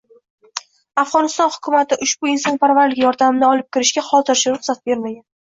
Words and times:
Afg‘oniston 1.01 1.51
hukumati 1.57 1.99
ushbu 2.07 2.31
insonparvarlik 2.31 3.05
yordamini 3.05 3.47
olib 3.51 3.69
kirishga 3.79 4.07
hozircha 4.11 4.57
ruxsat 4.57 4.83
bermagan 4.91 5.25